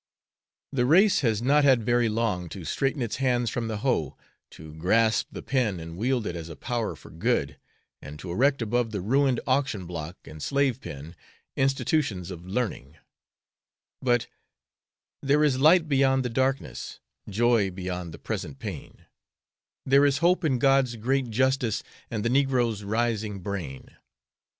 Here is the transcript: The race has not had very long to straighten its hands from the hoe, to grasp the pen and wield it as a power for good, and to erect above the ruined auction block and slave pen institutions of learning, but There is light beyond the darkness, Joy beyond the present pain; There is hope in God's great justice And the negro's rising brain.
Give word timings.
The 0.73 0.87
race 0.87 1.19
has 1.19 1.43
not 1.43 1.63
had 1.63 1.83
very 1.83 2.09
long 2.09 2.49
to 2.49 2.65
straighten 2.65 3.03
its 3.03 3.17
hands 3.17 3.51
from 3.51 3.67
the 3.67 3.77
hoe, 3.85 4.17
to 4.49 4.73
grasp 4.73 5.27
the 5.31 5.43
pen 5.43 5.79
and 5.79 5.95
wield 5.95 6.25
it 6.25 6.35
as 6.35 6.49
a 6.49 6.55
power 6.55 6.95
for 6.95 7.11
good, 7.11 7.59
and 8.01 8.17
to 8.17 8.31
erect 8.31 8.63
above 8.63 8.89
the 8.89 8.99
ruined 8.99 9.39
auction 9.45 9.85
block 9.85 10.17
and 10.25 10.41
slave 10.41 10.81
pen 10.81 11.15
institutions 11.55 12.31
of 12.31 12.47
learning, 12.47 12.97
but 14.01 14.25
There 15.21 15.43
is 15.43 15.59
light 15.59 15.87
beyond 15.87 16.25
the 16.25 16.29
darkness, 16.31 16.99
Joy 17.29 17.69
beyond 17.69 18.11
the 18.11 18.17
present 18.17 18.57
pain; 18.57 19.05
There 19.85 20.07
is 20.07 20.17
hope 20.17 20.43
in 20.43 20.57
God's 20.57 20.95
great 20.95 21.29
justice 21.29 21.83
And 22.09 22.25
the 22.25 22.29
negro's 22.29 22.83
rising 22.83 23.39
brain. 23.41 23.95